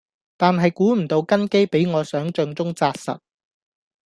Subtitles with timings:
[0.35, 3.19] 但係估唔到根基比我想像中紮實